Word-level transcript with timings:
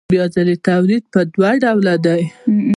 بیا 0.09 0.25
ځلي 0.35 0.55
تولید 0.69 1.03
په 1.13 1.21
دوه 1.33 1.51
ډوله 1.63 1.95
دی 2.05 2.21